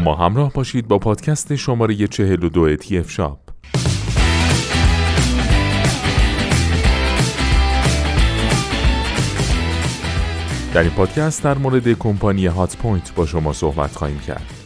[0.00, 3.38] ما همراه باشید با پادکست شماره 42 تی اف شاپ
[10.74, 14.57] در این پادکست در مورد کمپانی هات پوینت با شما صحبت خواهیم کرد.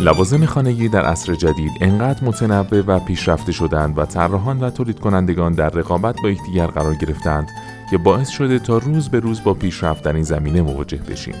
[0.00, 5.52] لوازم خانگی در عصر جدید انقدر متنوع و پیشرفته شدند و طراحان و تولید کنندگان
[5.52, 7.48] در رقابت با یکدیگر قرار گرفتند
[7.90, 11.34] که باعث شده تا روز به روز با پیشرفت در این زمینه مواجه بشیم.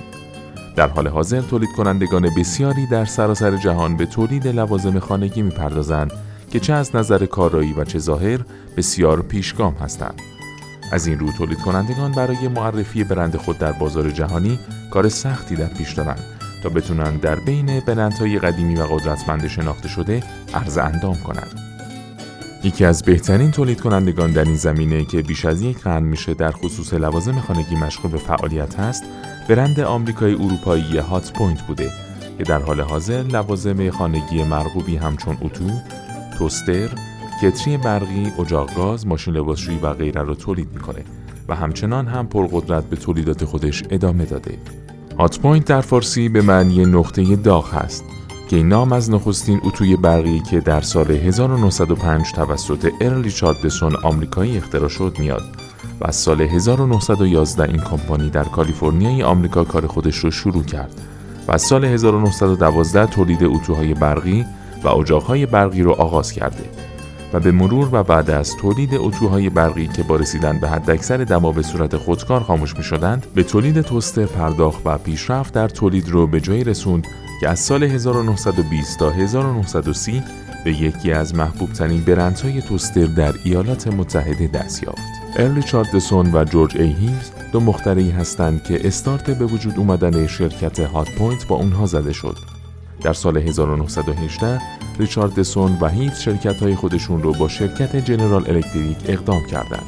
[0.76, 6.12] در حال حاضر تولید کنندگان بسیاری در سراسر جهان به تولید لوازم خانگی می‌پردازند
[6.50, 8.40] که چه از نظر کارایی و چه ظاهر
[8.76, 10.22] بسیار پیشگام هستند.
[10.92, 14.58] از این رو تولید کنندگان برای معرفی برند خود در بازار جهانی
[14.90, 20.22] کار سختی در پیش دارند تا بتونن در بین برندهای قدیمی و قدرتمند شناخته شده
[20.54, 21.60] عرض اندام کنند.
[22.64, 26.50] یکی از بهترین تولید کنندگان در این زمینه که بیش از یک قرن میشه در
[26.50, 29.04] خصوص لوازم خانگی مشغول به فعالیت هست،
[29.48, 31.90] برند آمریکایی اروپایی هات پوینت بوده
[32.38, 35.70] که در حال حاضر لوازم خانگی مرغوبی همچون اتو،
[36.38, 36.88] توستر،
[37.42, 41.04] کتری برقی، اجاق گاز، ماشین لباسشویی و غیره را تولید می‌کنه
[41.48, 44.58] و همچنان هم پرقدرت به تولیدات خودش ادامه داده.
[45.20, 48.04] هات پوینت در فارسی به معنی نقطه داغ هست
[48.48, 54.56] که این نام از نخستین اتوی برقی که در سال 1905 توسط ارل ریچاردسون آمریکایی
[54.56, 55.42] اختراع شد میاد
[56.00, 61.00] و از سال 1911 این کمپانی در کالیفرنیای آمریکا کار خودش رو شروع کرد
[61.48, 64.46] و از سال 1912 تولید اتوهای برقی
[64.84, 66.64] و اجاقهای برقی رو آغاز کرده.
[67.32, 71.52] و به مرور و بعد از تولید اتوهای برقی که با رسیدن به حداکثر دما
[71.52, 76.26] به صورت خودکار خاموش می شدند به تولید توستر پرداخت و پیشرفت در تولید رو
[76.26, 77.06] به جایی رسوند
[77.40, 80.22] که از سال 1920 تا 1930
[80.64, 84.98] به یکی از محبوب ترین برندهای توستر در ایالات متحده دست یافت.
[85.36, 90.80] ارل ریچاردسون و جورج ای هیوز دو مخترعی هستند که استارت به وجود اومدن شرکت
[90.80, 92.59] هات پوینت با اونها زده شد.
[93.02, 94.60] در سال 1918
[94.98, 99.86] ریچاردسون و هیوز شرکت های خودشون رو با شرکت جنرال الکتریک ادغام کردند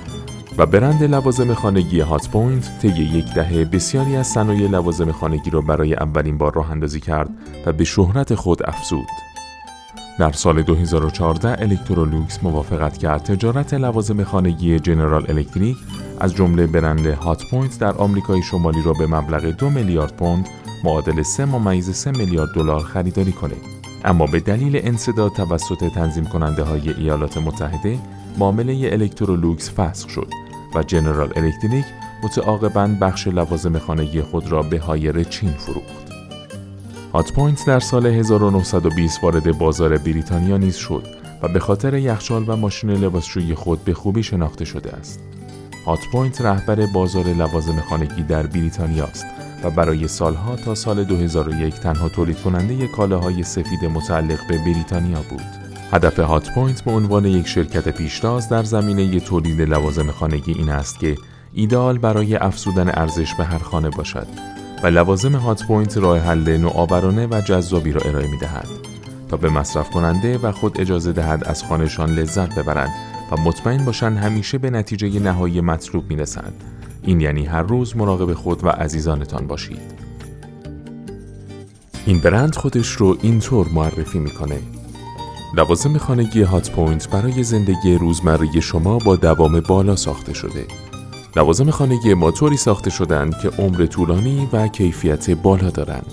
[0.59, 5.61] و برند لوازم خانگی هات پوینت طی یک دهه بسیاری از صنایع لوازم خانگی را
[5.61, 7.31] برای اولین بار راه اندازی کرد
[7.67, 9.07] و به شهرت خود افزود.
[10.19, 15.77] در سال 2014 الکترولوکس موافقت کرد تجارت لوازم خانگی جنرال الکتریک
[16.21, 20.49] از جمله برند هات پوینت در آمریکای شمالی را به مبلغ دو میلیارد پوند
[20.85, 23.55] معادل 3 ممیز 3 میلیارد دلار خریداری کنه.
[24.05, 27.99] اما به دلیل انسداد توسط تنظیم کننده های ایالات متحده
[28.39, 30.29] معامله الکترولوکس فسخ شد
[30.75, 31.85] و جنرال الکتریک
[32.23, 36.13] متعاقباً بخش لوازم خانگی خود را به هایر چین فروخت.
[37.15, 41.05] هات پوینت در سال 1920 وارد بازار بریتانیا نیز شد
[41.43, 45.21] و به خاطر یخچال و ماشین لباسشویی خود به خوبی شناخته شده است.
[45.87, 49.27] هات پوینت رهبر بازار لوازم خانگی در بریتانیا است
[49.65, 55.63] و برای سالها تا سال 2001 تنها تولید کننده کالاهای سفید متعلق به بریتانیا بود.
[55.93, 60.99] هدف هات پوینت به عنوان یک شرکت پیشتاز در زمینه تولید لوازم خانگی این است
[60.99, 61.17] که
[61.53, 64.27] ایده‌آل برای افزودن ارزش به هر خانه باشد
[64.83, 68.69] و لوازم هات پوینت راه حل نوآورانه و جذابی را ارائه می دهد
[69.29, 72.91] تا به مصرف کنندگان خود اجازه دهد از خانه‌شان لذت ببرند
[73.33, 76.65] و مطمئن باشند همیشه به نتیجه نهایی مطلوب می رسند.
[77.03, 80.03] این یعنی هر روز مراقب خود و عزیزانتان باشید.
[82.07, 84.59] این برند خودش رو اینطور معرفی می‌کنه.
[85.57, 90.65] لوازم خانگی هات پوینت برای زندگی روزمره شما با دوام بالا ساخته شده.
[91.37, 96.13] لوازم خانگی ما طوری ساخته شدند که عمر طولانی و کیفیت بالا دارند.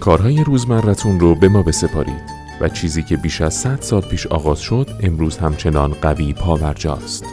[0.00, 2.22] کارهای روزمرتون رو به ما بسپارید
[2.60, 7.24] و چیزی که بیش از 100 سال پیش آغاز شد امروز همچنان قوی پابرجاست.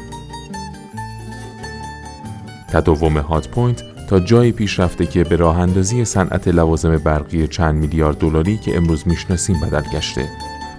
[2.72, 7.76] تداوم هات پوینت تا جایی پیش رفته که به راه اندازی صنعت لوازم برقی چند
[7.76, 10.30] میلیارد دلاری که امروز می‌شناسیم بدل گشته.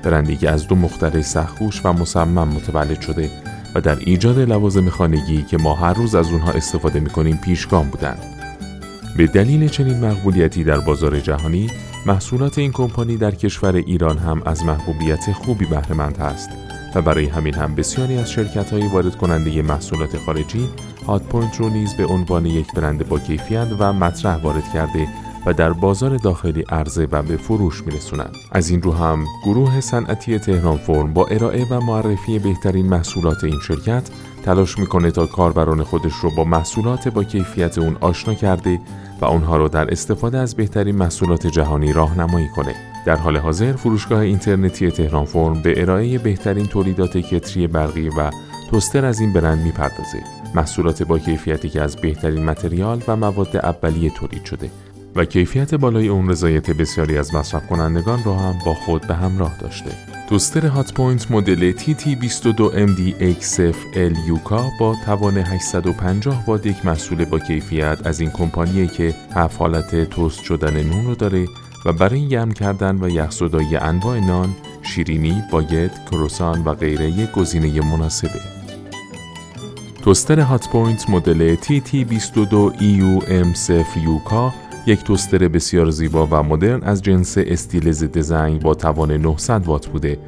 [0.03, 3.31] برندی که از دو مخترع سخت‌کوش و مصمم متولد شده
[3.75, 8.23] و در ایجاد لوازم خانگی که ما هر روز از اونها استفاده می‌کنیم پیشگام بودند.
[9.17, 11.71] به دلیل چنین مقبولیتی در بازار جهانی
[12.07, 16.51] محصولات این کمپانی در کشور ایران هم از محبوبیت خوبی بهره‌مند است
[16.95, 20.69] و برای همین هم بسیاری از شرکت های وارد کننده محصولات خارجی
[21.07, 25.07] هات پوینت رو نیز به عنوان یک برند با کیفیت و مطرح وارد کرده
[25.47, 28.37] و در بازار داخلی عرضه و به فروش میرسونند.
[28.53, 33.61] از این رو هم گروه صنعتی تهران فرم با ارائه و معرفی بهترین محصولات این
[33.61, 34.11] شرکت
[34.45, 38.81] تلاش می‌کنه تا کاربران خودش رو با محصولات با کیفیت اون آشنا کرده
[39.21, 42.90] و اونها رو در استفاده از بهترین محصولات جهانی راهنمایی کنه.
[43.07, 48.31] در حال حاضر فروشگاه اینترنتی تهران فرم به ارائه بهترین تولیدات کتری برقی و
[48.71, 50.23] توستر از این برند می‌پردازه.
[50.55, 54.71] محصولات با کیفیتی که از بهترین متریال و مواد اولیه تولید شده
[55.17, 59.57] و کیفیت بالای اون رضایت بسیاری از مصرف کنندگان را هم با خود به همراه
[59.61, 59.91] داشته.
[60.29, 63.01] توستر هات پوینت مدل TT22MD
[63.43, 69.61] XFL UK با توان 850 وات یک محصول با کیفیت از این کمپانیه که هفت
[69.61, 71.47] حالت توست شدن نون رو داره
[71.85, 77.81] و برای گرم کردن و یخزدایی انواع نان، شیرینی، باگت، کروسان و غیره یک گزینه
[77.81, 78.41] مناسبه.
[80.03, 84.55] توستر هات پوینت مدل TT22EU M0 UK
[84.87, 90.19] یک توستر بسیار زیبا و مدرن از جنس استیلز دیزاین با توان 900 وات بوده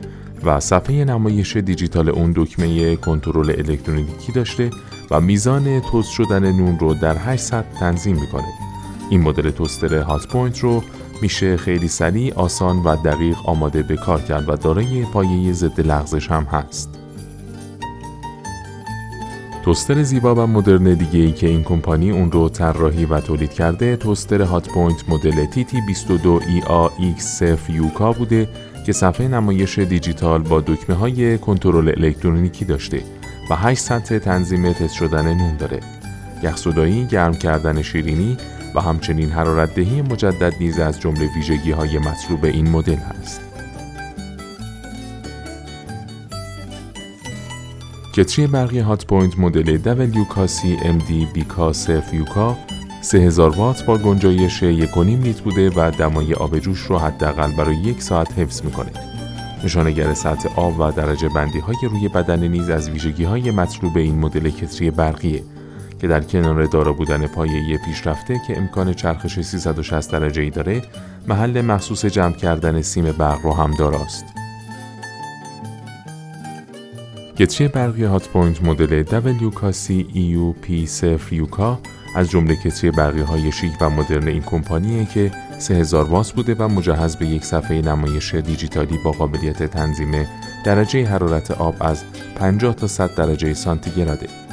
[0.44, 4.70] و صفحه نمایش دیجیتال اون دکمه کنترل الکترونیکی داشته
[5.10, 8.48] و میزان توست شدن نون رو در 800 تنظیم می‌کنه.
[9.10, 10.82] این مدل توستر هات پوینت رو
[11.22, 16.30] میشه خیلی سریع، آسان و دقیق آماده به کار کرد و دارای پایه ضد لغزش
[16.30, 16.98] هم هست.
[19.64, 23.96] توستر زیبا و مدرن دیگه ای که این کمپانی اون رو طراحی و تولید کرده
[23.96, 28.48] توستر هات پوینت مدل TT22EAX0 UK بوده
[28.86, 33.02] که صفحه نمایش دیجیتال با دکمه های کنترل الکترونیکی داشته
[33.50, 35.80] و 8 سطح تنظیم توست شدن نون داره.
[36.42, 38.36] یخزدایی، گرم کردن شیرینی
[38.74, 43.40] و همچنین حرارت دهی مجدد نیز از جمله ویژگی های مطلوب این مدل هست.
[48.14, 49.78] کتری برقی هات پوینت مدل
[50.08, 52.56] WKC MD صفر UK
[53.00, 58.02] 3000 وات با گنجایش 1.5 لیتر بوده و دمای آب جوش رو حداقل برای یک
[58.02, 58.90] ساعت حفظ می‌کنه.
[59.64, 64.18] نشانگر سطح آب و درجه بندی های روی بدنه نیز از ویژگی های مطلوب این
[64.18, 65.42] مدل کتری برقیه
[66.02, 70.82] که در کنار دارا بودن پایه پیشرفته که امکان چرخش 360 درجه ای داره
[71.28, 74.24] محل مخصوص جمع کردن سیم برق رو هم داراست.
[77.38, 81.78] کتری برقی هات پوینت مدل WKC EU P0 UK
[82.16, 86.68] از جمله کتری برقی های شیک و مدرن این کمپانیه که 3000 وات بوده و
[86.68, 90.26] مجهز به یک صفحه نمایش دیجیتالی با قابلیت تنظیم
[90.64, 92.04] درجه حرارت آب از
[92.36, 94.51] 50 تا 100 درجه سانتیگراده.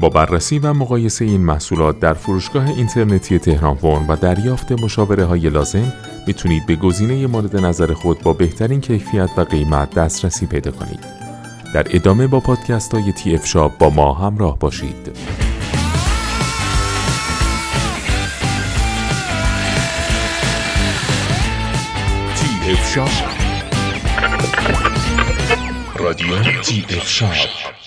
[0.00, 5.50] با بررسی و مقایسه این محصولات در فروشگاه اینترنتی تهران فرم و دریافت مشاوره های
[5.50, 5.92] لازم
[6.26, 11.00] می‌تونید به گزینه مورد نظر خود با بهترین کیفیت و قیمت دسترسی پیدا کنید.
[11.74, 15.10] در ادامه با پادکست های تی اف شاب با ما همراه باشید.
[22.36, 23.08] تی اف شاب
[25.96, 27.77] رادیو تی اف شاب